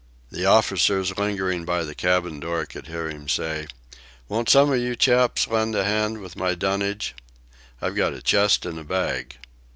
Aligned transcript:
The 0.31 0.47
officers 0.47 1.15
lingering 1.15 1.63
by 1.63 1.83
the 1.83 1.93
cabin 1.93 2.39
door 2.39 2.65
could 2.65 2.87
hear 2.87 3.07
him 3.07 3.29
say: 3.29 3.67
"Won't 4.27 4.49
some 4.49 4.71
of 4.71 4.79
you 4.79 4.95
chaps 4.95 5.47
lend 5.47 5.75
a 5.75 5.83
hand 5.83 6.21
with 6.21 6.35
my 6.35 6.55
dunnage? 6.55 7.13
I've 7.83 7.95
got 7.95 8.13
a 8.13 8.21
chest 8.23 8.65
and 8.65 8.79
a 8.79 8.83
bag." 8.83 9.37